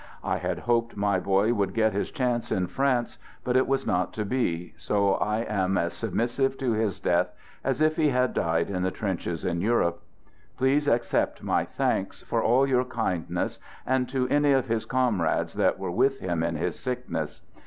[0.23, 4.13] I had hoped my boy would get his chance in France, but it was not
[4.13, 7.27] to be, so I am as submissive to his death
[7.63, 10.01] as if he had died in the trenches in Europe.
[10.57, 15.77] Please accept my thanks for all your kindness and to any of his comrades that
[15.77, 17.41] were with him in his sickness.